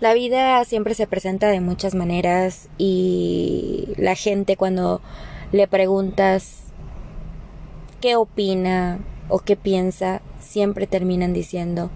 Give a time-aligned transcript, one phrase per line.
[0.00, 5.00] La vida siempre se presenta de muchas maneras y la gente cuando
[5.50, 6.62] le preguntas
[8.00, 11.90] qué opina o qué piensa, siempre terminan diciendo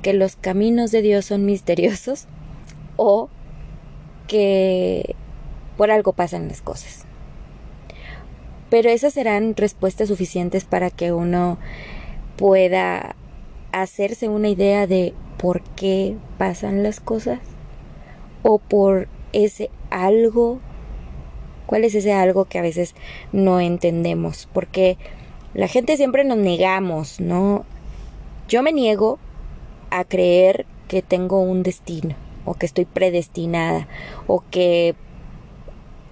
[0.00, 2.26] que los caminos de Dios son misteriosos
[2.96, 3.28] o
[4.26, 5.14] que
[5.76, 7.04] por algo pasan las cosas.
[8.70, 11.58] Pero esas serán respuestas suficientes para que uno
[12.36, 13.14] pueda
[13.72, 15.12] hacerse una idea de
[15.42, 17.40] por qué pasan las cosas
[18.44, 20.60] o por ese algo.
[21.66, 22.94] ¿Cuál es ese algo que a veces
[23.32, 24.48] no entendemos?
[24.52, 24.98] Porque
[25.52, 27.64] la gente siempre nos negamos, ¿no?
[28.46, 29.18] Yo me niego
[29.90, 32.14] a creer que tengo un destino
[32.44, 33.88] o que estoy predestinada
[34.28, 34.94] o que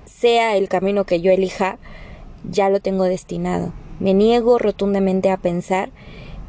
[0.07, 1.79] sea el camino que yo elija,
[2.51, 3.73] ya lo tengo destinado.
[4.01, 5.91] Me niego rotundamente a pensar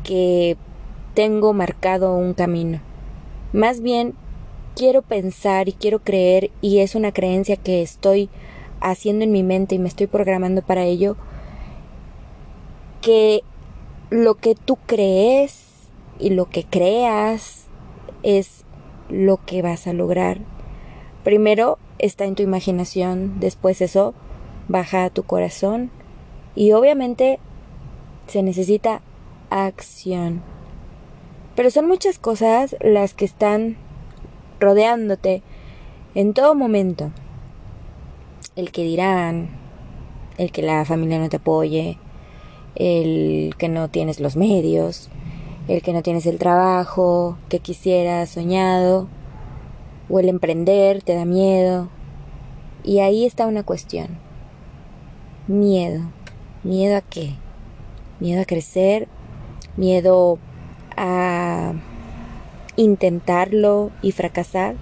[0.04, 0.58] que
[1.14, 2.80] tengo marcado un camino.
[3.54, 4.14] Más bien,
[4.76, 8.30] quiero pensar y quiero creer, y es una creencia que estoy
[8.80, 11.16] haciendo en mi mente y me estoy programando para ello,
[13.02, 13.44] que
[14.10, 15.64] lo que tú crees
[16.20, 17.66] y lo que creas
[18.24, 18.64] es
[19.10, 20.40] lo que vas a lograr.
[21.24, 24.14] Primero está en tu imaginación, después eso
[24.68, 25.92] baja a tu corazón
[26.56, 27.40] y obviamente
[28.28, 29.02] se necesita
[29.50, 30.42] acción.
[31.56, 33.78] Pero son muchas cosas las que están
[34.60, 35.44] rodeándote
[36.16, 37.12] en todo momento.
[38.56, 39.50] El que dirán,
[40.38, 41.98] el que la familia no te apoye,
[42.76, 45.10] el que no tienes los medios,
[45.68, 49.08] el que no tienes el trabajo que quisieras soñado,
[50.10, 51.90] o el emprender te da miedo.
[52.84, 54.20] Y ahí está una cuestión.
[55.48, 56.02] Miedo.
[56.64, 57.36] ¿Miedo a qué?
[58.20, 59.08] Miedo a crecer,
[59.78, 60.38] miedo
[60.98, 61.74] a
[62.76, 64.76] intentarlo y fracasar?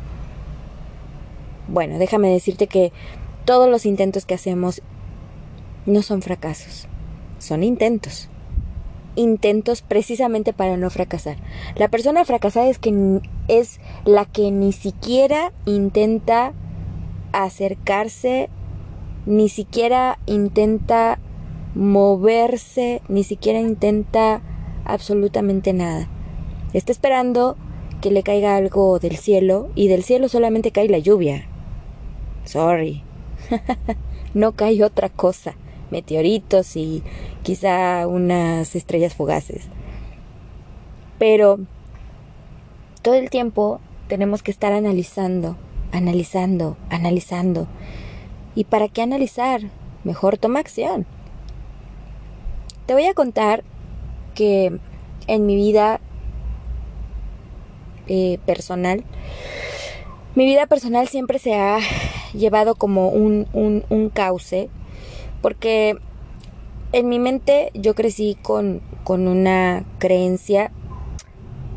[1.67, 2.91] Bueno, déjame decirte que
[3.45, 4.81] todos los intentos que hacemos
[5.85, 6.87] no son fracasos,
[7.39, 8.30] son intentos.
[9.15, 11.37] Intentos precisamente para no fracasar.
[11.75, 16.53] La persona fracasada es que es la que ni siquiera intenta
[17.33, 18.49] acercarse,
[19.26, 21.20] ni siquiera intenta
[21.76, 24.41] moverse, ni siquiera intenta
[24.92, 26.08] absolutamente nada.
[26.73, 27.58] Está esperando
[28.02, 31.45] que le caiga algo del cielo y del cielo solamente cae la lluvia.
[32.45, 33.04] Sorry.
[34.33, 35.55] no cae otra cosa.
[35.92, 37.04] Meteoritos y
[37.44, 39.67] quizá unas estrellas fugaces.
[41.17, 41.60] Pero
[43.02, 45.58] todo el tiempo tenemos que estar analizando,
[45.92, 47.67] analizando, analizando.
[48.56, 49.61] ¿Y para qué analizar?
[50.04, 51.06] Mejor toma acción.
[52.86, 53.64] Te voy a contar
[54.33, 54.77] que
[55.27, 55.99] en mi vida
[58.07, 59.03] eh, personal,
[60.35, 61.79] mi vida personal siempre se ha
[62.33, 64.69] llevado como un, un, cauce,
[65.41, 65.97] porque
[66.91, 70.71] en mi mente yo crecí con, con una creencia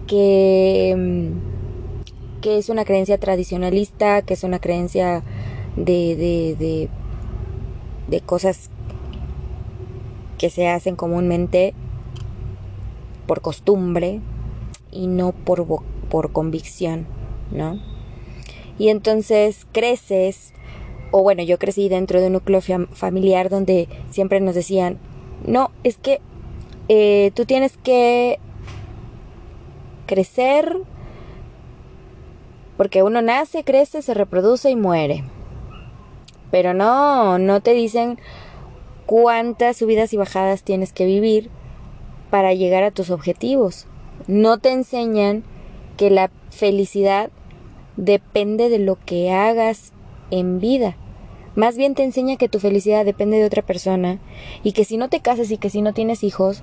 [0.06, 1.30] que,
[2.40, 5.22] que es una creencia tradicionalista, que es una creencia
[5.76, 6.88] de, de, de,
[8.08, 8.70] de cosas
[10.38, 11.74] que se hacen comúnmente
[13.26, 14.20] por costumbre
[14.90, 15.66] y no por,
[16.10, 17.06] por convicción,
[17.50, 17.80] ¿no?
[18.78, 20.52] Y entonces creces,
[21.10, 22.60] o bueno, yo crecí dentro de un núcleo
[22.92, 24.98] familiar donde siempre nos decían,
[25.46, 26.20] no, es que
[26.88, 28.38] eh, tú tienes que
[30.06, 30.78] crecer
[32.76, 35.24] porque uno nace, crece, se reproduce y muere.
[36.50, 38.18] Pero no, no te dicen
[39.06, 41.50] cuántas subidas y bajadas tienes que vivir
[42.32, 43.86] para llegar a tus objetivos.
[44.26, 45.44] No te enseñan
[45.98, 47.28] que la felicidad
[47.98, 49.92] depende de lo que hagas
[50.30, 50.96] en vida.
[51.56, 54.18] Más bien te enseña que tu felicidad depende de otra persona
[54.62, 56.62] y que si no te casas y que si no tienes hijos,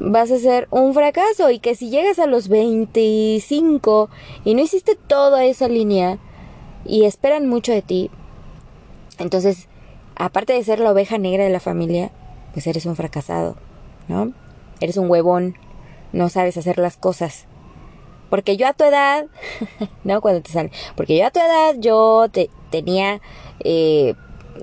[0.00, 4.10] vas a ser un fracaso y que si llegas a los 25
[4.44, 6.18] y no hiciste toda esa línea
[6.84, 8.10] y esperan mucho de ti,
[9.20, 9.68] entonces
[10.16, 12.10] aparte de ser la oveja negra de la familia,
[12.54, 13.54] pues eres un fracasado,
[14.08, 14.32] ¿no?
[14.80, 15.56] Eres un huevón,
[16.12, 17.46] no sabes hacer las cosas.
[18.30, 19.26] Porque yo a tu edad,
[20.04, 20.20] ¿no?
[20.20, 23.20] Cuando te sale, porque yo a tu edad yo te, tenía
[23.60, 24.14] eh,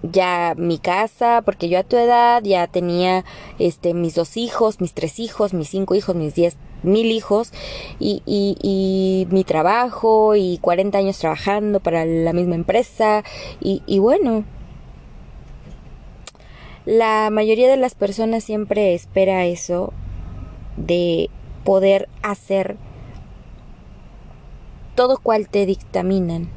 [0.02, 3.24] ya mi casa, porque yo a tu edad ya tenía
[3.60, 7.54] este mis dos hijos, mis tres hijos, mis cinco hijos, mis diez mil hijos
[8.00, 13.24] y, y, y mi trabajo y 40 años trabajando para la misma empresa
[13.62, 14.44] y, y bueno,
[16.86, 19.94] la mayoría de las personas siempre espera eso
[20.78, 21.30] de
[21.64, 22.78] poder hacer
[24.96, 26.50] todo cual te dictaminan.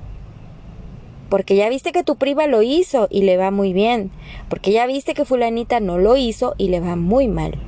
[1.29, 4.13] Porque ya viste que tu prima lo hizo y le va muy bien.
[4.49, 7.59] Porque ya viste que fulanita no lo hizo y le va muy mal.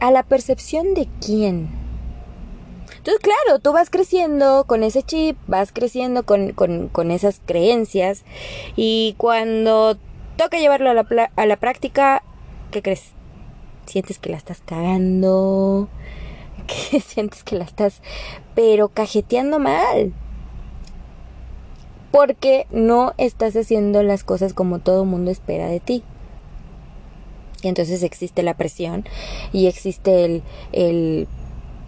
[0.00, 1.68] ¿A la percepción de quién?
[2.96, 8.24] Entonces, claro, tú vas creciendo con ese chip, vas creciendo con, con, esas creencias
[8.76, 9.96] y cuando
[10.36, 12.22] toca llevarlo a la, a la práctica,
[12.70, 13.12] ¿qué crees?
[13.90, 15.88] Sientes que la estás cagando,
[16.90, 18.02] que sientes que la estás,
[18.54, 20.12] pero cajeteando mal.
[22.12, 26.04] Porque no estás haciendo las cosas como todo mundo espera de ti.
[27.62, 29.04] Y entonces existe la presión
[29.52, 31.26] y existe el, el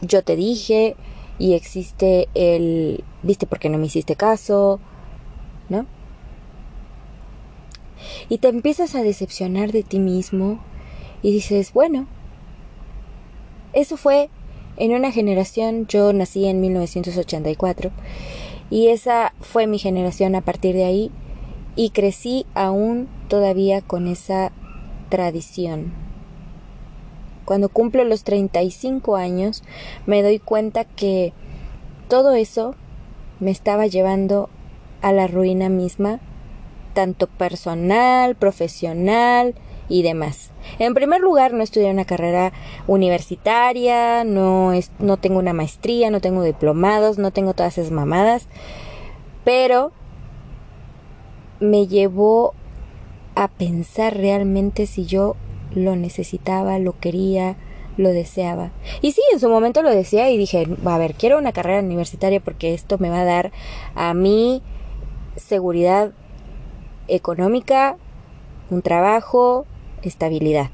[0.00, 0.96] yo te dije
[1.38, 4.80] y existe el viste porque no me hiciste caso,
[5.68, 5.86] ¿no?
[8.28, 10.58] Y te empiezas a decepcionar de ti mismo
[11.22, 12.06] y dices, bueno,
[13.72, 14.28] eso fue
[14.76, 17.90] en una generación, yo nací en 1984
[18.70, 21.10] y esa fue mi generación a partir de ahí
[21.76, 24.52] y crecí aún todavía con esa
[25.08, 25.92] tradición.
[27.44, 29.62] Cuando cumplo los 35 años
[30.06, 31.32] me doy cuenta que
[32.08, 32.74] todo eso
[33.40, 34.48] me estaba llevando
[35.02, 36.20] a la ruina misma,
[36.94, 39.54] tanto personal, profesional
[39.88, 40.50] y demás.
[40.78, 42.52] En primer lugar, no estudié una carrera
[42.86, 48.46] universitaria, no, es, no tengo una maestría, no tengo diplomados, no tengo todas esas mamadas,
[49.44, 49.92] pero
[51.60, 52.54] me llevó
[53.34, 55.36] a pensar realmente si yo
[55.74, 57.56] lo necesitaba, lo quería,
[57.96, 58.70] lo deseaba.
[59.00, 62.40] Y sí, en su momento lo decía y dije, a ver, quiero una carrera universitaria
[62.40, 63.52] porque esto me va a dar
[63.94, 64.62] a mí
[65.36, 66.12] seguridad
[67.08, 67.96] económica,
[68.70, 69.66] un trabajo,
[70.08, 70.70] estabilidad.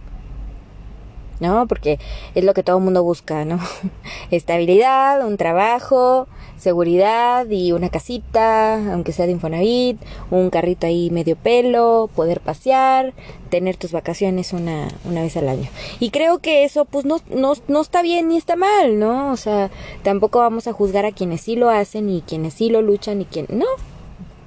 [1.41, 1.67] ¿no?
[1.67, 1.99] Porque
[2.35, 3.59] es lo que todo el mundo busca, ¿no?
[4.31, 6.27] Estabilidad, un trabajo,
[6.57, 13.13] seguridad y una casita, aunque sea de Infonavit, un carrito ahí medio pelo, poder pasear,
[13.51, 15.69] tener tus vacaciones una, una vez al año.
[16.01, 19.33] Y creo que eso pues no, no, no está bien ni está mal, ¿no?
[19.33, 19.71] O sea,
[20.03, 23.25] tampoco vamos a juzgar a quienes sí lo hacen y quienes sí lo luchan y
[23.25, 23.67] quienes no,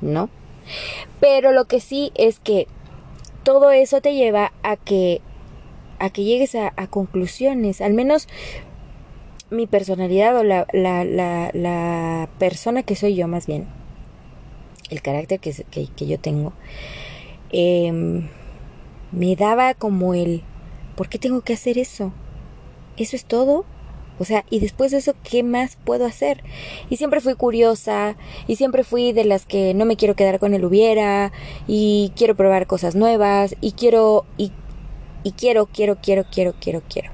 [0.01, 0.29] no.
[1.19, 2.67] Pero lo que sí es que
[3.43, 5.21] todo eso te lleva a que
[5.99, 8.27] a que llegues a, conclusiones, al menos
[9.51, 13.67] mi personalidad o la, la, la, persona que soy yo más bien,
[14.89, 16.53] el carácter que, que, yo tengo,
[17.51, 18.29] em,
[19.11, 20.41] me daba como el,
[20.95, 22.11] ¿por qué tengo que hacer eso?
[22.97, 23.65] ¿Eso es todo?
[24.21, 26.43] O sea, y después de eso, ¿qué más puedo hacer?
[26.89, 28.15] Y siempre fui curiosa,
[28.47, 31.31] y siempre fui de las que no me quiero quedar con el hubiera,
[31.67, 34.51] y quiero probar cosas nuevas, y quiero, y
[35.23, 37.11] y quiero, quiero, quiero, quiero, quiero, quiero.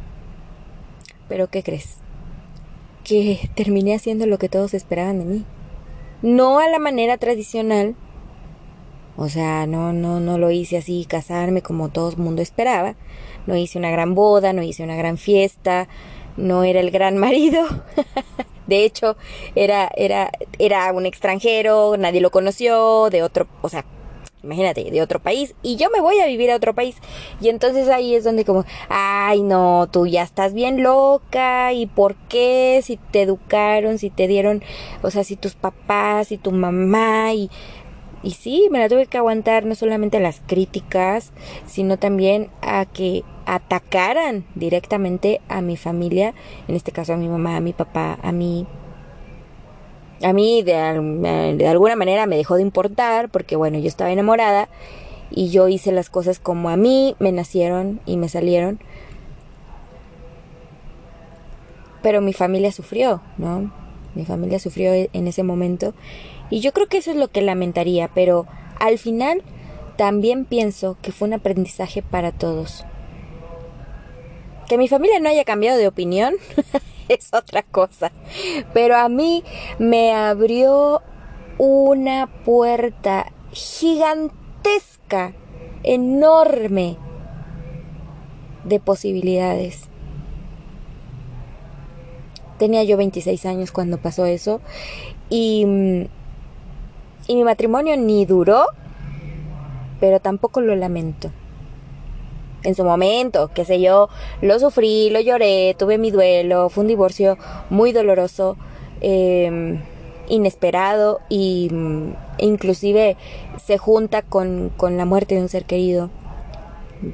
[1.27, 1.98] Pero ¿qué crees?
[3.04, 5.45] Que terminé haciendo lo que todos esperaban de mí.
[6.21, 7.95] No a la manera tradicional.
[9.18, 12.95] O sea, no, no, no lo hice así, casarme como todo el mundo esperaba.
[13.45, 15.88] No hice una gran boda, no hice una gran fiesta,
[16.38, 17.66] no era el gran marido.
[18.68, 19.18] de hecho,
[19.56, 23.86] era, era, era un extranjero, nadie lo conoció, de otro, o sea,
[24.44, 26.95] imagínate, de otro país y yo me voy a vivir a otro país.
[27.42, 32.16] Y entonces ahí es donde como, ay no, tú ya estás bien loca y por
[32.30, 34.63] qué, si te educaron, si te dieron,
[35.01, 37.50] o sea, si tus papás y tu mamá y...
[38.24, 41.31] Y sí, me la tuve que aguantar no solamente a las críticas,
[41.65, 46.33] sino también a que atacaran directamente a mi familia,
[46.67, 48.67] en este caso a mi mamá, a mi papá, a mí,
[50.24, 54.67] a mí de, de, alguna manera me dejó de importar porque bueno, yo estaba enamorada
[55.29, 58.79] y yo hice las cosas como a mí me nacieron y me salieron.
[62.01, 63.71] Pero mi familia sufrió, ¿no?
[64.15, 65.93] Mi familia sufrió e, en ese momento
[66.50, 68.48] y yo creo que eso es lo que lamentaría, pero
[68.80, 69.44] al final
[69.98, 72.86] también pienso que fue un aprendizaje para todos.
[74.68, 76.36] Que mi familia no haya cambiado de opinión
[77.10, 78.12] es otra cosa.
[78.74, 79.44] Pero a mí
[79.80, 81.01] me abrió
[81.58, 85.34] una puerta gigantesca,
[85.84, 86.98] enorme
[88.63, 89.84] de posibilidades.
[92.60, 94.62] Tenía yo 26 años cuando pasó eso
[95.30, 96.08] y,
[97.27, 98.65] y mi matrimonio ni duró,
[100.00, 101.31] pero tampoco lo lamento
[102.63, 104.10] en su momento, qué sé yo,
[104.41, 107.38] lo sufrí, lo lloré, tuve mi duelo, fue un divorcio
[107.69, 108.57] muy doloroso,
[109.00, 109.79] em,
[110.27, 113.15] inesperado y mm, inclusive
[113.63, 116.10] se junta con, con la muerte de un ser querido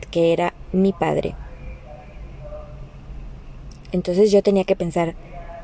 [0.09, 1.35] que era mi padre.
[3.91, 5.13] Entonces yo tenía que pensar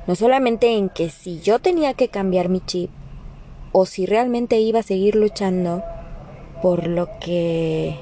[0.06, 2.92] no solamente en que si yo tenía que cambiar mi chip
[3.72, 5.84] o si realmente iba a seguir luchando
[6.62, 8.00] por lo que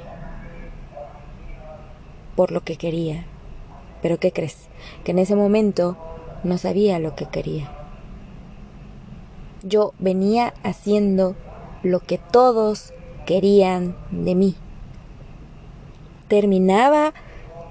[2.36, 3.26] por lo que quería.
[4.02, 4.70] Pero ¿qué crees?
[5.04, 5.98] Que en ese momento
[6.44, 7.72] no sabía lo que quería.
[9.64, 11.36] Yo venía haciendo
[11.82, 12.94] lo que todos
[13.26, 14.56] querían de mí.
[16.28, 17.14] Terminaba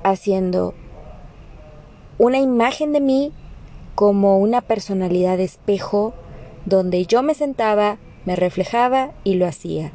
[0.03, 0.75] haciendo
[2.19, 3.33] una imagen de mí
[3.95, 6.12] como una personalidad de espejo
[6.66, 7.96] donde yo me sentaba,
[8.26, 9.92] me reflejaba y lo hacía.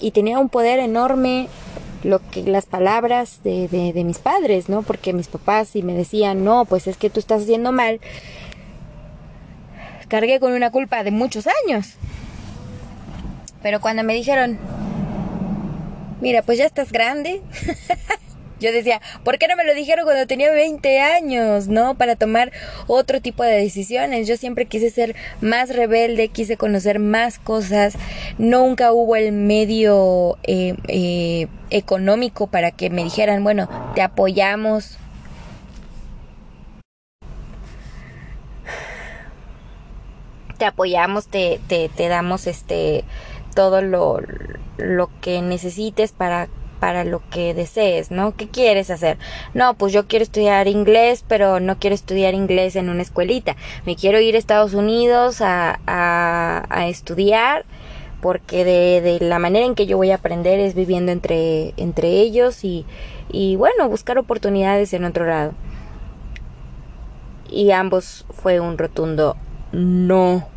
[0.00, 1.48] Y tenía un poder enorme
[2.04, 4.82] lo que las palabras de, de, mis padres, ¿no?
[4.82, 8.00] Porque mis papás si me decían, no, pues es que tú estás haciendo mal,
[10.08, 11.94] cargué con una culpa de muchos años.
[13.62, 14.58] Pero cuando me dijeron,
[16.20, 17.42] mira, pues ya estás grande,
[18.58, 21.94] yo decía, ¿por qué no me lo dijeron cuando tenía 20 años, no?
[21.94, 22.52] Para tomar
[22.86, 24.26] otro tipo de decisiones.
[24.26, 27.94] Yo siempre quise ser más rebelde, quise conocer más cosas.
[28.38, 34.98] Nunca hubo el medio eh, eh, económico para que me dijeran, bueno, te apoyamos.
[40.56, 43.04] Te apoyamos, te, te, te damos este
[43.54, 44.20] todo lo,
[44.76, 46.48] lo que necesites para
[46.80, 48.36] para lo que desees, ¿no?
[48.36, 49.18] ¿Qué quieres hacer?
[49.54, 53.56] No, pues yo quiero estudiar inglés, pero no quiero estudiar inglés en una escuelita.
[53.84, 57.64] Me quiero ir a Estados Unidos a, a, estudiar
[58.20, 62.08] porque de, de, la manera en que yo voy a aprender es viviendo entre, entre
[62.08, 62.84] ellos y,
[63.30, 65.52] y bueno, buscar oportunidades en otro lado.
[67.50, 69.36] Y ambos fue un rotundo
[69.72, 70.55] no.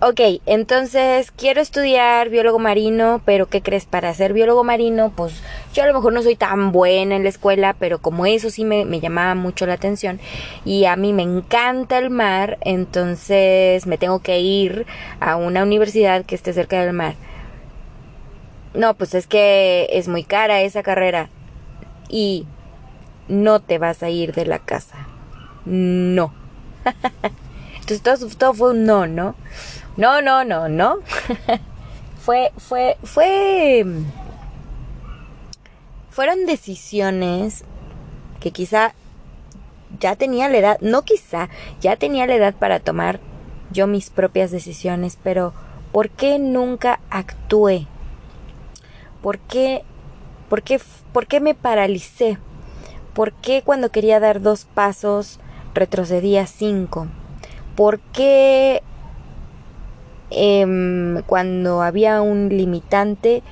[0.00, 3.84] Ok, entonces quiero estudiar biólogo marino, pero ¿qué crees?
[3.84, 5.42] Para ser biólogo marino, pues
[5.74, 8.64] yo a lo mejor no soy tan buena en la escuela, pero como eso sí
[8.64, 10.20] me, me llamaba mucho la atención
[10.64, 14.86] y a mí me encanta el mar, entonces me tengo que ir
[15.18, 17.16] a una universidad que esté cerca del mar.
[18.74, 21.28] No, pues es que es muy cara esa carrera
[22.08, 22.46] y
[23.26, 25.08] no te vas a ir de la casa.
[25.64, 26.32] No.
[27.90, 29.34] Entonces todo, todo fue un no, ¿no?
[29.98, 30.98] No, no, no, no.
[32.24, 33.84] fue, fue, fue...
[36.08, 37.64] Fueron decisiones
[38.38, 38.94] que quizá
[39.98, 41.48] ya tenía la edad, no quizá,
[41.80, 43.18] ya tenía la edad para tomar
[43.72, 45.52] yo mis propias decisiones, pero
[45.90, 47.88] ¿por qué nunca actué?
[49.20, 49.82] ¿Por qué,
[50.48, 50.80] por qué,
[51.12, 52.38] por qué me paralicé?
[53.14, 55.40] ¿Por qué cuando quería dar dos pasos
[55.74, 57.08] retrocedía cinco?
[57.74, 58.82] ¿Por qué
[60.30, 63.42] Em, cuando había un limitante,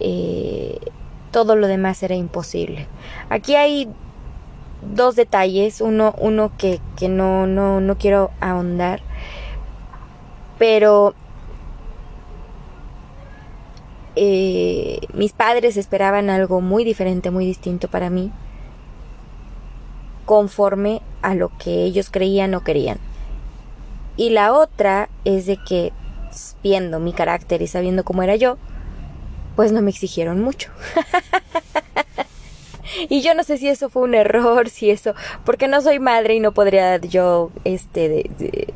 [0.00, 0.78] eh,
[1.30, 2.86] todo lo demás era imposible.
[3.30, 3.88] Aquí hay
[4.94, 9.00] dos detalles, uno, uno que, que no, no, no quiero ahondar,
[10.58, 11.14] pero
[14.16, 18.32] eh, mis padres esperaban algo muy diferente, muy distinto para mí,
[20.24, 22.98] conforme a lo que ellos creían o querían.
[24.16, 25.92] Y la otra es de que
[26.62, 28.58] viendo mi carácter y sabiendo cómo era yo,
[29.56, 30.70] pues no me exigieron mucho.
[33.08, 36.34] y yo no sé si eso fue un error, si eso, porque no soy madre
[36.34, 38.30] y no podría yo este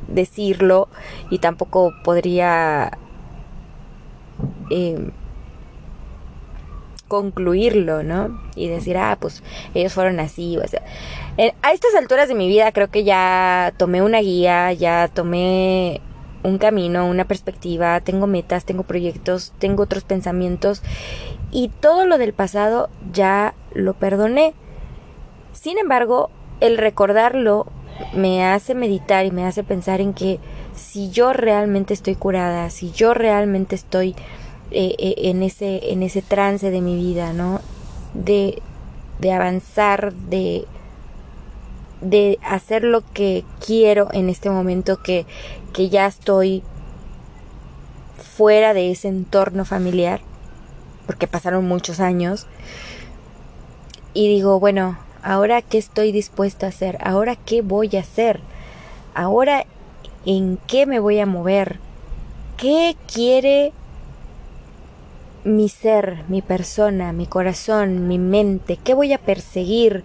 [0.09, 0.89] decirlo
[1.31, 2.99] y tampoco podría
[4.71, 5.13] em,
[7.09, 8.41] concluirlo, ¿no?
[8.57, 9.43] Y decir, ah, pues
[9.75, 10.83] ellos fueron así, o sea,
[11.63, 16.01] a estas alturas de mi vida creo que ya tomé una guía, ya tomé
[16.43, 20.83] un camino, una perspectiva, tengo metas, tengo proyectos, tengo otros pensamientos
[21.51, 24.55] y todo lo del pasado ya lo perdoné.
[25.53, 26.31] Sin embargo,
[26.61, 27.67] el recordarlo
[28.15, 30.41] me hace meditar y me hace pensar en que
[30.75, 34.17] si yo realmente estoy curada, si yo realmente estoy
[34.71, 37.61] eh, eh, en, ese, en ese trance de mi vida, ¿no?
[38.15, 38.63] De,
[39.21, 40.67] de avanzar, de
[42.03, 45.25] de hacer lo que quiero en este momento que,
[45.73, 46.63] que ya estoy
[48.37, 50.21] fuera de ese entorno familiar,
[51.07, 52.47] porque pasaron muchos años,
[54.15, 58.41] y digo, bueno, ahora qué estoy dispuesta a hacer, ahora qué voy a hacer,
[59.15, 59.65] ahora
[60.25, 61.79] en qué me voy a mover,
[62.57, 63.73] qué quiere
[65.45, 70.05] mi ser, mi persona, mi corazón, mi mente, qué voy a perseguir,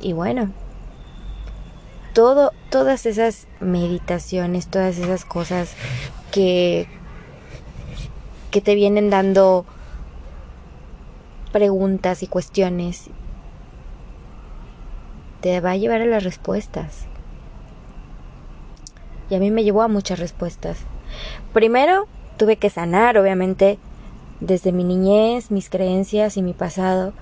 [0.00, 0.50] y bueno,
[2.12, 5.74] todo, todas esas meditaciones, todas esas cosas
[6.30, 6.88] que,
[8.50, 9.64] que te vienen dando
[11.52, 13.10] preguntas y cuestiones
[15.40, 17.06] te va a llevar a las respuestas.
[19.30, 20.78] Y a mí me llevó a muchas respuestas.
[21.52, 23.78] Primero, tuve que sanar, obviamente,
[24.40, 27.12] desde mi niñez, mis creencias y mi pasado.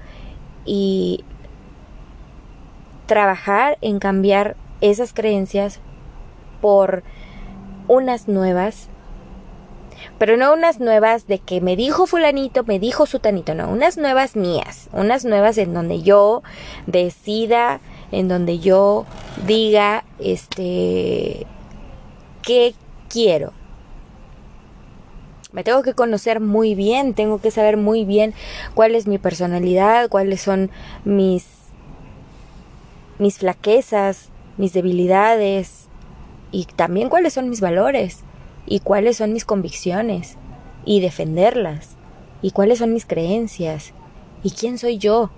[0.64, 1.24] Y
[3.06, 5.80] trabajar en cambiar esas creencias
[6.60, 7.02] por
[7.86, 8.88] unas nuevas,
[10.18, 14.36] pero no unas nuevas de que me dijo fulanito, me dijo sutanito, no, unas nuevas
[14.36, 16.42] mías, unas nuevas en donde yo
[16.86, 17.80] decida,
[18.12, 19.06] en donde yo
[19.46, 21.46] diga, este,
[22.42, 22.74] qué
[23.08, 23.52] quiero.
[25.50, 28.34] Me tengo que conocer muy bien, tengo que saber muy bien
[28.74, 30.70] cuál es mi personalidad, cuáles son
[31.04, 31.46] mis
[33.18, 34.28] mis flaquezas,
[34.58, 35.88] mis debilidades
[36.50, 38.24] y también cuáles son mis valores
[38.66, 40.36] y cuáles son mis convicciones
[40.84, 41.96] y defenderlas
[42.42, 43.94] y cuáles son mis creencias
[44.42, 45.30] y quién soy yo.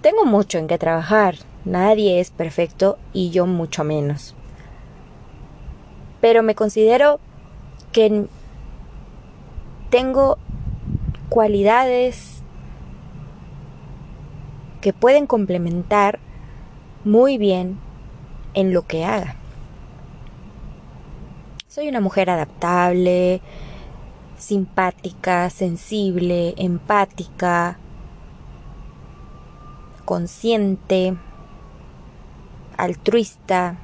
[0.00, 4.34] Tengo mucho en que trabajar, nadie es perfecto y yo mucho menos.
[6.20, 7.20] Pero me considero
[7.92, 8.26] que
[9.90, 10.38] tengo
[11.28, 12.42] cualidades
[14.80, 16.18] que pueden complementar
[17.04, 17.78] muy bien
[18.54, 19.36] en lo que haga.
[21.68, 23.40] Soy una mujer adaptable,
[24.38, 27.78] simpática, sensible, empática,
[30.04, 31.16] consciente,
[32.76, 33.76] altruista,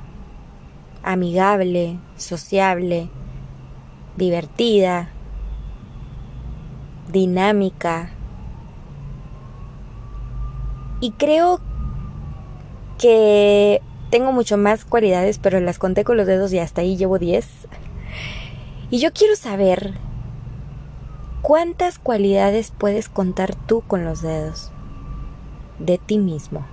[1.03, 3.09] amigable, sociable,
[4.17, 5.11] divertida,
[7.11, 8.11] dinámica,
[11.01, 11.61] y creo
[13.01, 13.81] que
[14.11, 17.47] tengo mucho más cualidades, pero las conté con los dedos y hasta ahí llevo 10.
[18.91, 19.95] Y yo quiero saber
[21.41, 24.71] cuántas cualidades puedes contar tú con los dedos
[25.79, 26.67] de ti mismo.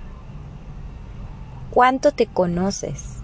[1.70, 3.22] ¿Cuánto te conoces?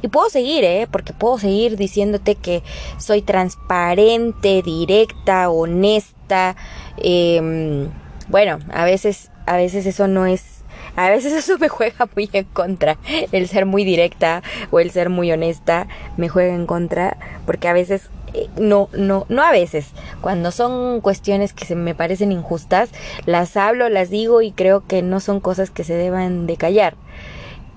[0.00, 0.88] Y puedo seguir, ¿eh?
[0.90, 2.62] Porque puedo seguir diciéndote que
[2.96, 6.56] soy transparente, directa, honesta.
[6.96, 7.88] Eh,
[8.28, 10.57] bueno, a veces a veces eso no es
[10.98, 12.98] a veces eso me juega muy en contra.
[13.30, 17.72] El ser muy directa o el ser muy honesta me juega en contra porque a
[17.72, 19.86] veces eh, no no no a veces,
[20.20, 22.90] cuando son cuestiones que se me parecen injustas,
[23.26, 26.96] las hablo, las digo y creo que no son cosas que se deban de callar.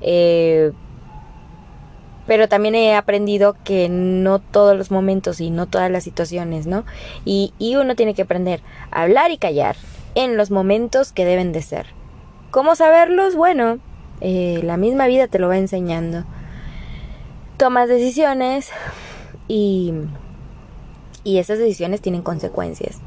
[0.01, 0.71] Eh,
[2.25, 6.85] pero también he aprendido que no todos los momentos y no todas las situaciones, ¿no?
[7.23, 9.75] Y, y uno tiene que aprender a hablar y callar
[10.15, 12.00] en los momentos que deben de ser.
[12.51, 13.37] ¿Cómo saberlos?
[13.37, 13.79] Bueno,
[14.19, 16.25] eh, la misma vida te lo va enseñando.
[17.55, 18.69] Tomas decisiones
[19.47, 19.93] y,
[21.23, 22.99] y esas decisiones tienen consecuencias.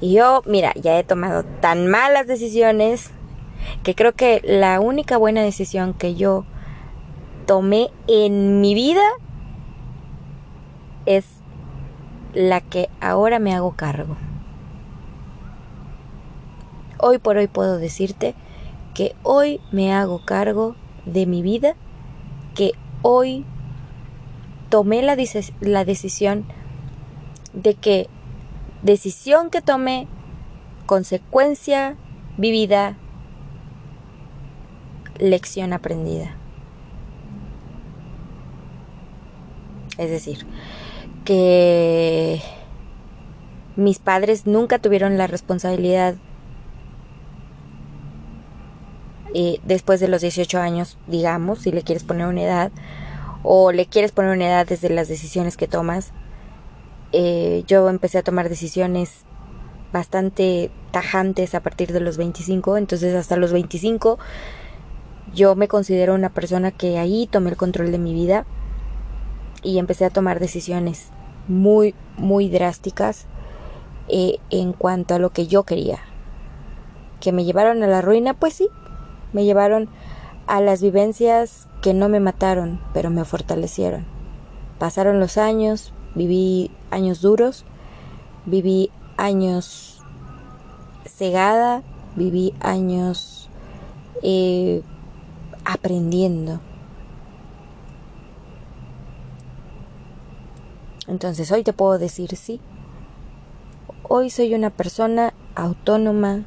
[0.00, 3.10] Y yo, mira, ya he tomado tan malas decisiones
[3.82, 6.44] que creo que la única buena decisión que yo
[7.46, 9.02] tomé en mi vida
[11.04, 11.24] es
[12.32, 14.16] la que ahora me hago cargo
[16.98, 18.34] hoy por hoy puedo decirte
[18.94, 21.74] que hoy me hago cargo de mi vida,
[22.54, 23.44] que hoy
[24.70, 25.16] tomé la,
[25.60, 26.44] la decisión
[27.52, 28.08] de que
[28.82, 30.06] decisión que tomé,
[30.86, 31.96] consecuencia
[32.36, 32.96] vivida,
[35.18, 36.36] lección aprendida.
[39.98, 40.46] Es decir,
[41.24, 42.40] que
[43.76, 46.16] mis padres nunca tuvieron la responsabilidad
[49.38, 52.72] eh, después de los 18 años, digamos, si le quieres poner una edad,
[53.42, 56.12] o le quieres poner una edad desde las decisiones que tomas.
[57.12, 59.26] Eh, yo empecé a tomar decisiones
[59.92, 64.18] bastante tajantes a partir de los 25, entonces hasta los 25
[65.34, 68.46] yo me considero una persona que ahí tomé el control de mi vida
[69.62, 71.10] y empecé a tomar decisiones
[71.46, 73.26] muy, muy drásticas
[74.08, 75.98] eh, en cuanto a lo que yo quería.
[77.20, 78.70] Que me llevaron a la ruina, pues sí,
[79.32, 79.88] me llevaron
[80.46, 84.04] a las vivencias que no me mataron, pero me fortalecieron.
[84.78, 87.64] Pasaron los años, viví años duros,
[88.44, 90.02] viví años
[91.04, 91.82] cegada,
[92.14, 93.48] viví años
[94.22, 94.82] eh,
[95.64, 96.60] aprendiendo.
[101.08, 102.60] Entonces hoy te puedo decir sí.
[104.08, 106.44] Hoy soy una persona autónoma,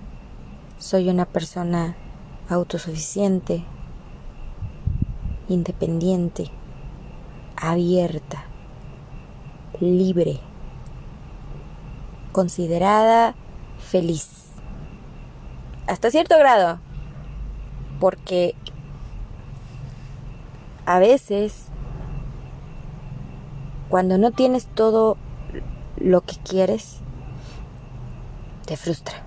[0.77, 1.95] soy una persona
[2.49, 3.63] autosuficiente,
[5.47, 6.49] independiente,
[7.55, 8.43] abierta,
[9.79, 10.39] libre,
[12.31, 13.35] considerada
[13.77, 14.45] feliz.
[15.87, 16.79] Hasta cierto grado,
[17.99, 18.55] porque
[20.85, 21.67] a veces
[23.89, 25.17] cuando no tienes todo
[25.97, 26.99] lo que quieres,
[28.65, 29.23] te frustra,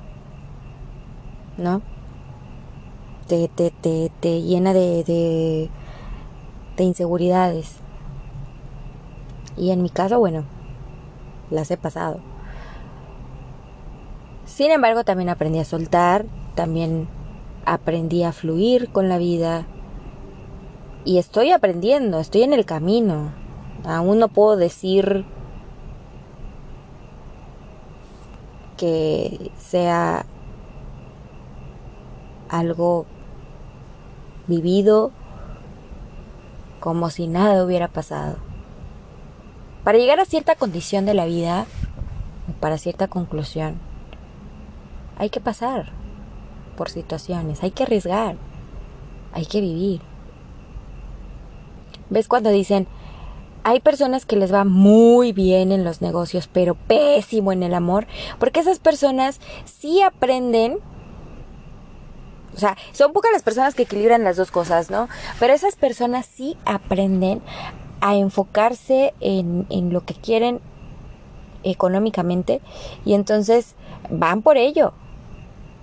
[1.58, 1.82] ¿no?
[3.32, 5.70] Te, te, te, te llena de, de,
[6.76, 7.76] de inseguridades.
[9.56, 10.44] Y en mi caso, bueno,
[11.50, 12.20] las he pasado.
[14.44, 17.08] Sin embargo, también aprendí a soltar, también
[17.64, 19.64] aprendí a fluir con la vida.
[21.06, 23.32] Y estoy aprendiendo, estoy en el camino.
[23.86, 25.24] Aún no puedo decir
[28.76, 30.26] que sea
[32.50, 33.06] algo
[34.52, 35.10] vivido
[36.80, 38.36] como si nada hubiera pasado.
[39.84, 41.66] Para llegar a cierta condición de la vida,
[42.60, 43.78] para cierta conclusión,
[45.16, 45.90] hay que pasar
[46.76, 48.36] por situaciones, hay que arriesgar,
[49.32, 50.00] hay que vivir.
[52.10, 52.86] ¿Ves cuando dicen,
[53.64, 58.06] hay personas que les va muy bien en los negocios, pero pésimo en el amor?
[58.38, 60.78] Porque esas personas sí aprenden
[62.54, 65.08] o sea, son pocas las personas que equilibran las dos cosas, ¿no?
[65.38, 67.40] Pero esas personas sí aprenden
[68.00, 70.60] a enfocarse en, en lo que quieren
[71.62, 72.60] económicamente
[73.04, 73.74] y entonces
[74.10, 74.92] van por ello,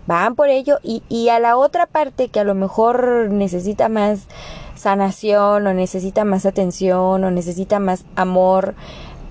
[0.05, 4.27] van por ello y, y, a la otra parte que a lo mejor necesita más
[4.75, 8.75] sanación o necesita más atención o necesita más amor,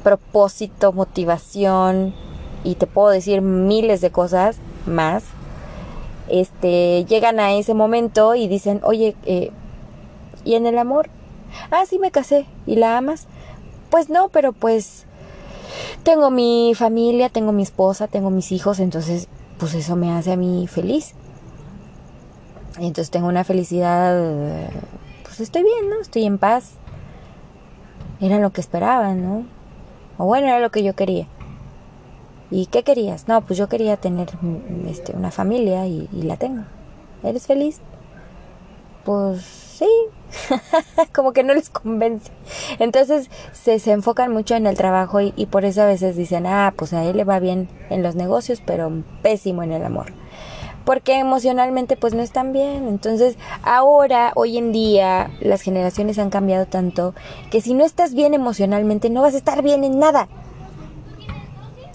[0.02, 2.14] propósito, motivación
[2.64, 5.24] y te puedo decir miles de cosas más,
[6.30, 9.50] este, llegan a ese momento y dicen, oye, eh,
[10.44, 11.10] ¿y en el amor?
[11.70, 12.46] Ah, sí me casé.
[12.66, 13.26] ¿Y la amas?
[13.90, 15.06] Pues no, pero pues
[16.02, 20.36] tengo mi familia, tengo mi esposa, tengo mis hijos, entonces pues eso me hace a
[20.36, 21.14] mí feliz.
[22.78, 24.70] Entonces tengo una felicidad,
[25.24, 26.00] pues estoy bien, ¿no?
[26.00, 26.72] Estoy en paz.
[28.20, 29.44] Era lo que esperaba, ¿no?
[30.16, 31.26] O bueno, era lo que yo quería.
[32.50, 33.28] ¿Y qué querías?
[33.28, 34.28] No, pues yo quería tener
[34.88, 36.64] este, una familia y, y la tengo.
[37.22, 37.80] ¿Eres feliz?
[39.04, 39.88] Pues sí,
[41.14, 42.30] como que no les convence.
[42.78, 46.46] Entonces se, se enfocan mucho en el trabajo y, y, por eso a veces dicen,
[46.46, 48.90] ah, pues a él le va bien en los negocios, pero
[49.22, 50.12] pésimo en el amor.
[50.84, 52.88] Porque emocionalmente pues no están bien.
[52.88, 57.14] Entonces ahora, hoy en día, las generaciones han cambiado tanto
[57.50, 60.28] que si no estás bien emocionalmente no vas a estar bien en nada.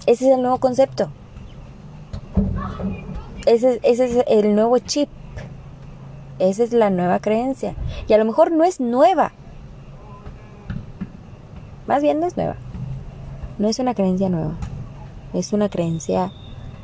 [0.06, 1.08] Ese es el nuevo concepto.
[3.46, 5.08] Ese, es el nuevo chip.
[6.38, 7.74] Esa es la nueva creencia.
[8.06, 9.32] Y a lo mejor no es nueva.
[11.86, 12.56] Más bien no es nueva.
[13.58, 14.54] No es una creencia nueva.
[15.32, 16.32] Es una creencia.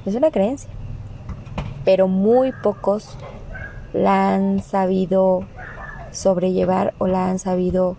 [0.07, 0.71] Es una creencia.
[1.85, 3.17] Pero muy pocos
[3.93, 5.45] la han sabido
[6.11, 7.97] sobrellevar o la han sabido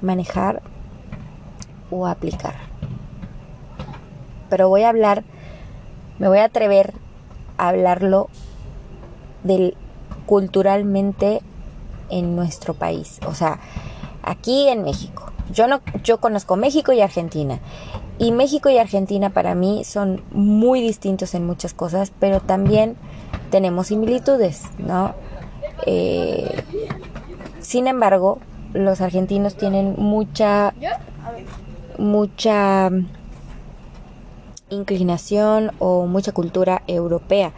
[0.00, 0.62] manejar
[1.90, 2.71] o aplicar.
[4.52, 5.24] Pero voy a hablar,
[6.18, 6.92] me voy a atrever
[7.56, 8.28] a hablarlo
[9.44, 9.74] del
[10.26, 11.40] culturalmente
[12.10, 13.60] en nuestro país, o sea,
[14.22, 15.32] aquí en México.
[15.54, 17.60] Yo no yo conozco México y Argentina.
[18.18, 22.96] Y México y Argentina para mí son muy distintos en muchas cosas, pero también
[23.50, 25.14] tenemos similitudes, ¿no?
[25.86, 26.62] Eh,
[27.60, 28.38] sin embargo,
[28.74, 30.74] los argentinos tienen mucha
[31.96, 32.90] mucha
[34.72, 37.52] inclinación o mucha cultura europea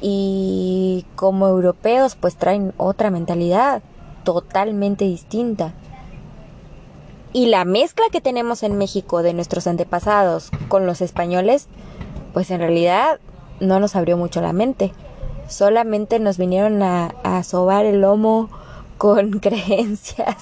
[0.00, 3.82] y como europeos pues traen otra mentalidad
[4.22, 5.72] totalmente distinta.
[7.32, 11.68] Y la mezcla que tenemos en México de nuestros antepasados con los españoles,
[12.32, 13.18] pues en realidad
[13.60, 14.92] no nos abrió mucho la mente.
[15.48, 18.50] Solamente nos vinieron a, a sobar el lomo
[18.98, 20.36] con creencias,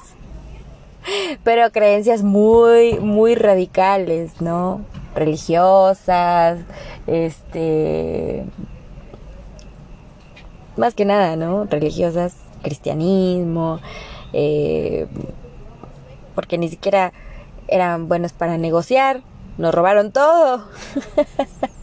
[1.45, 4.81] pero creencias muy, muy radicales, ¿no?
[5.15, 6.61] Religiosas,
[7.07, 8.45] este,
[10.77, 11.65] más que nada, ¿no?
[11.65, 13.81] Religiosas, cristianismo,
[14.33, 15.07] eh,
[16.35, 17.13] porque ni siquiera
[17.69, 19.23] eran buenos para negociar,
[19.59, 20.65] nos robaron todo.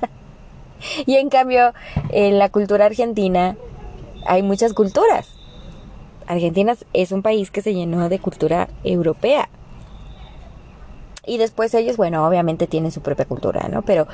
[1.05, 1.73] y en cambio,
[2.09, 3.55] en la cultura argentina
[4.25, 5.27] hay muchas culturas.
[6.27, 9.49] Argentina es un país que se llenó de cultura europea.
[11.25, 13.81] Y después ellos, bueno, obviamente tienen su propia cultura, ¿no?
[13.81, 14.07] Pero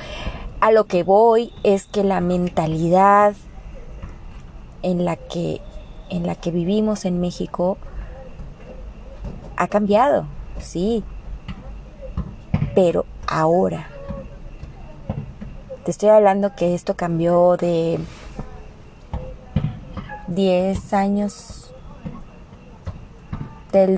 [0.59, 3.35] a lo que voy es que la mentalidad
[4.81, 5.61] en la que,
[6.09, 7.77] en la que vivimos en México
[9.57, 10.25] ha cambiado,
[10.59, 11.03] sí,
[12.73, 13.89] pero ahora.
[15.83, 17.99] Te estoy hablando que esto cambió de
[20.27, 21.73] 10 años
[23.71, 23.97] del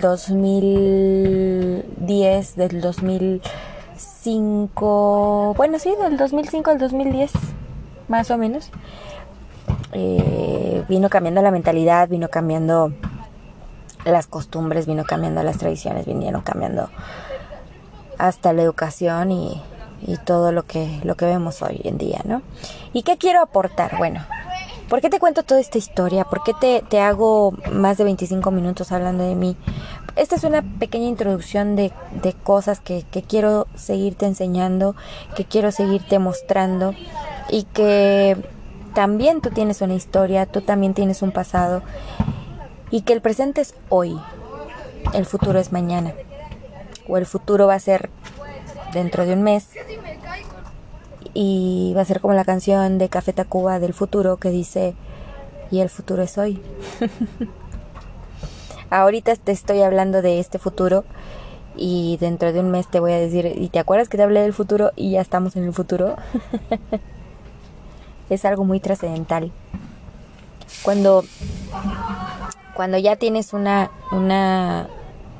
[2.07, 7.33] 2010, del 2005, bueno, sí, del 2005 al 2010,
[8.07, 8.69] más o menos.
[9.91, 12.93] Eh, vino cambiando la mentalidad, vino cambiando
[14.05, 16.89] las costumbres, vino cambiando las tradiciones, vinieron cambiando
[18.17, 19.61] hasta la educación y,
[20.25, 22.41] todo lo que, lo que vemos hoy en día, ¿no?
[22.93, 23.97] ¿Y qué quiero aportar?
[23.97, 24.25] Bueno,
[24.87, 26.23] ¿por qué te cuento toda esta historia?
[26.23, 29.57] ¿Por qué te, te hago más de 25 minutos hablando de mí?
[30.17, 34.95] Esta es una pequeña introducción de, de cosas que, que quiero seguirte enseñando,
[35.35, 36.95] que quiero seguirte mostrando
[37.49, 38.35] y que
[38.95, 41.83] también tú tienes una historia, tú también tienes un pasado
[42.89, 44.19] y que el presente es hoy,
[45.13, 46.13] el futuro es mañana
[47.07, 48.09] o el futuro va a ser
[48.93, 49.69] dentro de un mes
[51.35, 54.95] y va a ser como la canción de Café Tacuba del futuro que dice
[55.69, 56.59] y el futuro es hoy.
[58.89, 61.03] Ahorita te estoy hablando de este futuro
[61.75, 64.41] y dentro de un mes te voy a decir, ¿y te acuerdas que te hablé
[64.41, 66.15] del futuro y ya estamos en el futuro?
[68.29, 69.51] es algo muy trascendental.
[70.83, 71.23] Cuando
[72.75, 74.87] cuando ya tienes una una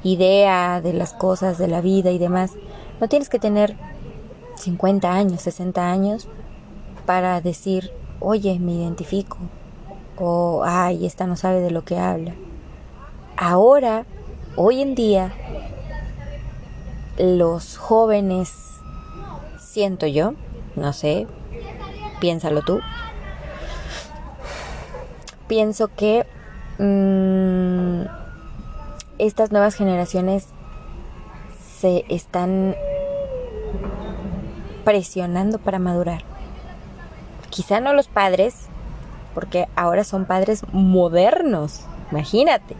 [0.04, 2.52] idea de las cosas, de la vida y demás.
[3.00, 3.76] No tienes que tener
[4.56, 6.28] 50 años, 60 años
[7.06, 9.38] para decir, oye, me identifico.
[10.18, 12.34] O, ay, esta no sabe de lo que habla.
[13.39, 14.04] Ahora,
[14.56, 15.32] hoy en día,
[17.19, 18.52] los jóvenes,
[19.60, 20.34] siento yo,
[20.76, 21.28] no sé,
[22.19, 22.80] piénsalo tú,
[25.47, 26.26] pienso que
[26.80, 28.10] mmm,
[29.19, 30.47] estas nuevas generaciones
[31.80, 32.76] se están
[34.84, 36.23] presionando para madurar.
[37.52, 38.65] Quizá no los padres,
[39.36, 42.76] porque ahora son padres modernos, imagínate.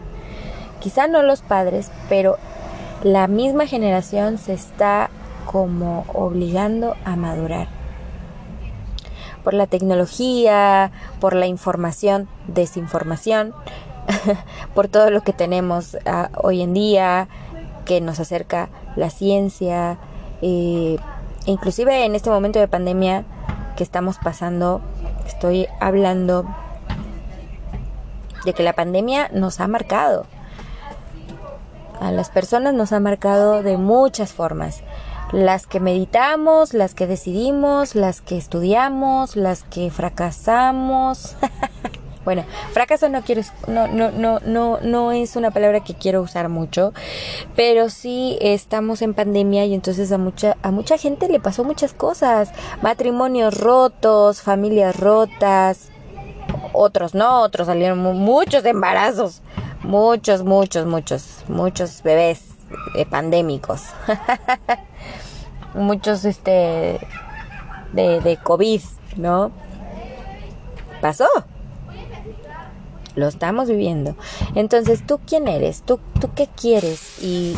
[0.80, 2.36] Quizá no los padres, pero
[3.02, 5.10] la misma generación se está
[5.46, 7.68] como obligando a madurar.
[9.42, 13.54] Por la tecnología, por la información, desinformación,
[14.74, 17.28] por todo lo que tenemos ah, hoy en día,
[17.84, 19.98] que nos acerca la ciencia,
[20.42, 20.98] eh,
[21.46, 23.24] inclusive en este momento de pandemia
[23.76, 24.82] que estamos pasando,
[25.26, 26.44] estoy hablando
[28.44, 30.26] de que la pandemia nos ha marcado.
[32.00, 34.82] A las personas nos ha marcado de muchas formas.
[35.32, 41.36] Las que meditamos, las que decidimos, las que estudiamos, las que fracasamos.
[42.28, 46.50] Bueno, fracaso no quiero, no, no, no, no, no es una palabra que quiero usar
[46.50, 46.92] mucho,
[47.56, 51.94] pero sí estamos en pandemia y entonces a mucha, a mucha gente le pasó muchas
[51.94, 52.50] cosas,
[52.82, 55.88] matrimonios rotos, familias rotas,
[56.74, 59.40] otros no, otros salieron muchos embarazos,
[59.82, 62.42] muchos, muchos, muchos, muchos bebés
[62.94, 63.82] eh, pandémicos,
[65.74, 67.00] muchos este
[67.92, 68.82] de, de COVID,
[69.16, 69.50] ¿no?
[71.00, 71.26] Pasó
[73.18, 74.14] lo estamos viviendo.
[74.54, 75.82] Entonces, ¿tú quién eres?
[75.82, 77.22] ¿Tú, tú qué quieres?
[77.22, 77.56] Y,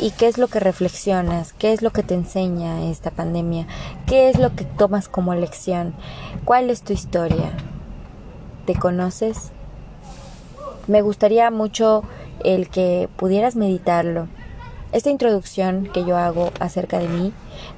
[0.00, 1.52] ¿Y qué es lo que reflexionas?
[1.52, 3.66] ¿Qué es lo que te enseña esta pandemia?
[4.06, 5.94] ¿Qué es lo que tomas como lección?
[6.44, 7.52] ¿Cuál es tu historia?
[8.64, 9.52] ¿Te conoces?
[10.88, 12.02] Me gustaría mucho
[12.42, 14.26] el que pudieras meditarlo.
[14.90, 17.32] Esta introducción que yo hago acerca de mí,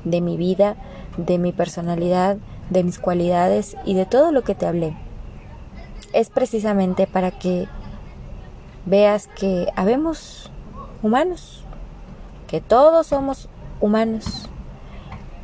[0.05, 0.77] de mi vida,
[1.17, 2.39] de mi personalidad,
[2.71, 4.97] de mis cualidades y de todo lo que te hablé
[6.13, 7.69] es precisamente para que
[8.87, 10.51] veas que habemos
[11.03, 11.65] humanos,
[12.47, 13.49] que todos somos
[13.81, 14.49] humanos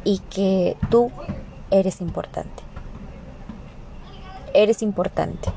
[0.04, 1.10] y que tú
[1.70, 2.62] eres importante.
[4.54, 5.50] Eres importante.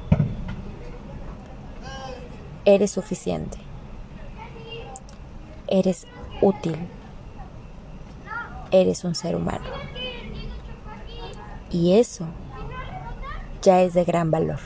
[2.65, 3.57] Eres suficiente.
[5.67, 6.07] Eres
[6.41, 6.77] útil.
[8.71, 9.65] Eres un ser humano.
[11.71, 12.25] Y eso
[13.61, 14.59] ya es de gran valor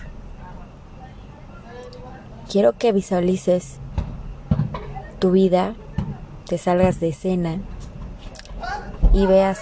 [2.54, 3.78] quiero que visualices
[5.18, 5.74] tu vida,
[6.46, 7.58] te salgas de escena
[9.12, 9.60] y veas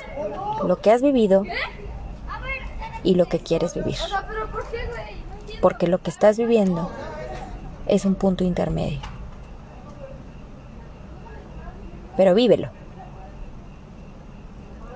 [0.67, 1.43] lo que has vivido
[3.03, 3.95] y lo que quieres vivir.
[5.61, 6.91] Porque lo que estás viviendo
[7.87, 9.01] es un punto intermedio.
[12.15, 12.69] Pero vívelo.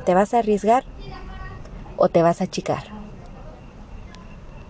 [0.05, 0.83] ¿Te vas a arriesgar
[1.97, 3.04] o te vas a achicar?